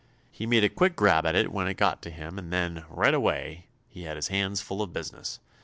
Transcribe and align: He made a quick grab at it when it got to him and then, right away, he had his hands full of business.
He 0.31 0.47
made 0.47 0.63
a 0.63 0.69
quick 0.69 0.95
grab 0.95 1.27
at 1.27 1.35
it 1.35 1.51
when 1.51 1.67
it 1.67 1.75
got 1.75 2.01
to 2.01 2.09
him 2.09 2.39
and 2.39 2.51
then, 2.51 2.85
right 2.89 3.13
away, 3.13 3.67
he 3.87 4.01
had 4.01 4.15
his 4.15 4.29
hands 4.29 4.59
full 4.59 4.81
of 4.81 4.91
business. 4.91 5.39